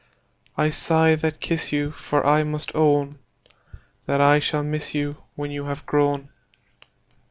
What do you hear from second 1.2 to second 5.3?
kiss you, For I must own That I shall miss you